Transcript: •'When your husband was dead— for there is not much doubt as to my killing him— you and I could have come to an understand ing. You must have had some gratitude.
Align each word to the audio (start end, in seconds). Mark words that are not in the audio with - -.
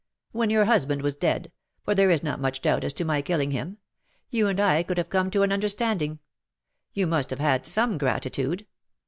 •'When 0.31 0.49
your 0.49 0.65
husband 0.65 1.03
was 1.03 1.15
dead— 1.15 1.51
for 1.85 1.93
there 1.93 2.09
is 2.09 2.23
not 2.23 2.41
much 2.41 2.63
doubt 2.63 2.83
as 2.83 2.91
to 2.93 3.05
my 3.05 3.21
killing 3.21 3.51
him— 3.51 3.77
you 4.31 4.47
and 4.47 4.59
I 4.59 4.81
could 4.81 4.97
have 4.97 5.09
come 5.11 5.29
to 5.29 5.43
an 5.43 5.53
understand 5.53 6.01
ing. 6.01 6.17
You 6.91 7.05
must 7.05 7.29
have 7.29 7.37
had 7.37 7.67
some 7.67 7.99
gratitude. 7.99 8.65